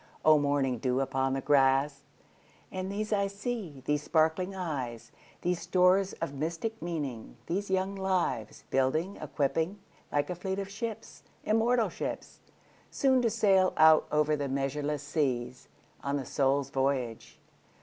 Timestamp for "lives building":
7.95-9.17